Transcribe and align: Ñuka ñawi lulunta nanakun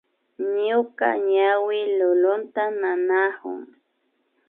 Ñuka 0.65 1.07
ñawi 1.31 1.79
lulunta 1.97 2.63
nanakun 2.79 3.59